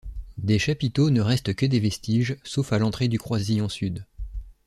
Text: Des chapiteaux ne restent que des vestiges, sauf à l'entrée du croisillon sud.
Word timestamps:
Des 0.39 0.57
chapiteaux 0.57 1.11
ne 1.11 1.21
restent 1.21 1.53
que 1.53 1.67
des 1.67 1.79
vestiges, 1.79 2.35
sauf 2.43 2.73
à 2.73 2.79
l'entrée 2.79 3.07
du 3.07 3.19
croisillon 3.19 3.69
sud. 3.69 4.03